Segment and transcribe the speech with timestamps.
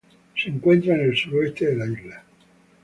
[0.35, 2.23] Se encuentra en el suroeste de la isla.